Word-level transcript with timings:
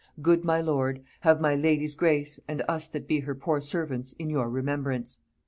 "Good 0.19 0.43
my 0.43 0.59
lord, 0.61 1.03
have 1.19 1.39
my 1.39 1.53
lady's 1.53 1.93
grace, 1.93 2.39
and 2.47 2.63
us 2.67 2.87
that 2.87 3.07
be 3.07 3.19
her 3.19 3.35
poor 3.35 3.61
servants 3.61 4.13
in 4.13 4.31
your 4.31 4.49
remembrance. 4.49 5.19